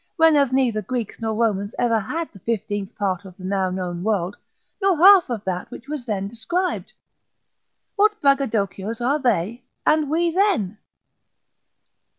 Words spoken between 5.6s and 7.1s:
which was then described.